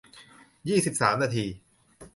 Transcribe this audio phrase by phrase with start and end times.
[0.67, 1.45] ยี่สิบสาม นาที